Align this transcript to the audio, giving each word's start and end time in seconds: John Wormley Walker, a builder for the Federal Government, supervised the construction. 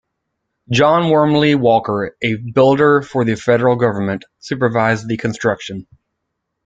John 0.71 1.11
Wormley 1.11 1.53
Walker, 1.53 2.17
a 2.23 2.33
builder 2.33 3.03
for 3.03 3.23
the 3.23 3.35
Federal 3.35 3.75
Government, 3.75 4.25
supervised 4.39 5.07
the 5.07 5.17
construction. 5.17 5.85